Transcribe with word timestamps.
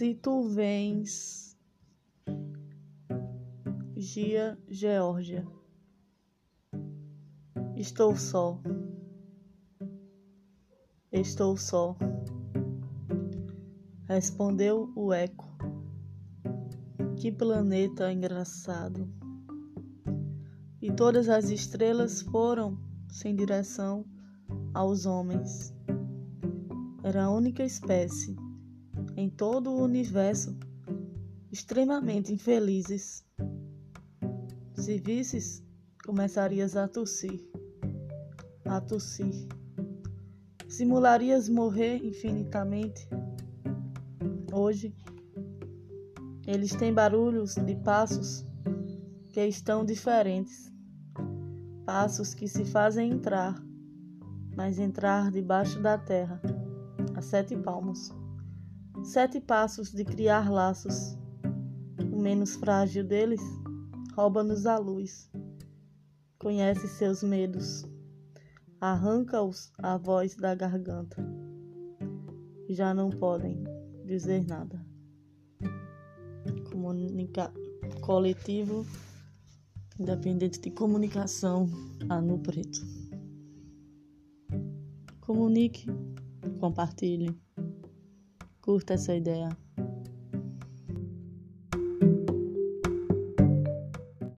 Se 0.00 0.14
tu 0.14 0.44
vens, 0.48 1.54
Gia 3.94 4.58
Geórgia, 4.66 5.46
estou 7.76 8.16
só, 8.16 8.58
estou 11.12 11.54
só, 11.58 11.94
respondeu 14.08 14.90
o 14.96 15.12
eco. 15.12 15.46
Que 17.16 17.30
planeta 17.30 18.10
engraçado! 18.10 19.06
E 20.80 20.90
todas 20.90 21.28
as 21.28 21.50
estrelas 21.50 22.22
foram 22.22 22.80
sem 23.06 23.36
direção 23.36 24.06
aos 24.72 25.04
homens. 25.04 25.74
Era 27.04 27.24
a 27.24 27.30
única 27.30 27.62
espécie 27.62 28.34
em 29.20 29.28
todo 29.28 29.70
o 29.70 29.82
universo 29.82 30.56
extremamente 31.52 32.32
infelizes. 32.32 33.22
Se 34.72 34.98
visses, 34.98 35.62
começarias 36.06 36.74
a 36.74 36.88
tossir, 36.88 37.38
a 38.64 38.80
tossir. 38.80 39.46
Simularias 40.66 41.50
morrer 41.50 42.02
infinitamente. 42.02 43.06
Hoje, 44.54 44.96
eles 46.46 46.74
têm 46.74 46.94
barulhos 46.94 47.56
de 47.56 47.76
passos 47.76 48.46
que 49.28 49.44
estão 49.46 49.84
diferentes. 49.84 50.72
Passos 51.84 52.32
que 52.32 52.48
se 52.48 52.64
fazem 52.64 53.10
entrar, 53.10 53.62
mas 54.56 54.78
entrar 54.78 55.30
debaixo 55.30 55.78
da 55.82 55.98
terra, 55.98 56.40
a 57.14 57.20
sete 57.20 57.54
palmos. 57.54 58.18
Sete 59.02 59.40
passos 59.40 59.92
de 59.92 60.04
criar 60.04 60.50
laços. 60.50 61.16
O 62.12 62.20
menos 62.20 62.54
frágil 62.56 63.02
deles 63.02 63.40
rouba-nos 64.14 64.66
a 64.66 64.78
luz. 64.78 65.30
Conhece 66.38 66.86
seus 66.88 67.22
medos. 67.22 67.84
Arranca-os 68.80 69.72
a 69.78 69.96
voz 69.96 70.36
da 70.36 70.54
garganta. 70.54 71.16
Já 72.68 72.94
não 72.94 73.10
podem 73.10 73.64
dizer 74.04 74.46
nada. 74.46 74.84
Comunica 76.70 77.52
coletivo 78.00 78.86
independente 80.00 80.60
de 80.60 80.70
comunicação 80.70 81.68
no 82.22 82.38
preto. 82.38 82.80
Comunique, 85.20 85.86
compartilhe. 86.58 87.38
Curta 88.70 88.94
essa 88.94 89.12
ideia. 89.12 89.48